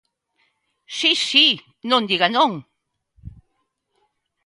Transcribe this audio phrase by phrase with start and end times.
[0.97, 1.47] Si, si,
[1.89, 2.51] non diga non.